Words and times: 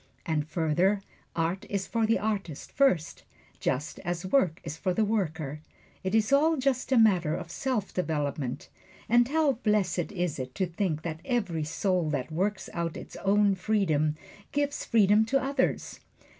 And 0.25 0.47
further, 0.47 1.03
art 1.35 1.63
is 1.69 1.85
for 1.85 2.07
the 2.07 2.17
artist 2.17 2.71
first, 2.71 3.21
just 3.59 3.99
as 3.99 4.25
work 4.25 4.59
is 4.63 4.75
for 4.75 4.95
the 4.95 5.05
worker 5.05 5.61
it 6.03 6.15
is 6.15 6.33
all 6.33 6.57
just 6.57 6.91
a 6.91 6.97
matter 6.97 7.35
of 7.35 7.51
self 7.51 7.93
development. 7.93 8.67
And 9.07 9.27
how 9.27 9.51
blessed 9.61 10.11
is 10.11 10.39
it 10.39 10.55
to 10.55 10.65
think 10.65 11.03
that 11.03 11.21
every 11.23 11.65
soul 11.65 12.09
that 12.09 12.31
works 12.31 12.67
out 12.73 12.97
its 12.97 13.15
own 13.17 13.53
freedom 13.53 14.15
gives 14.51 14.83
freedom 14.85 15.23
to 15.25 15.39
others! 15.43 15.99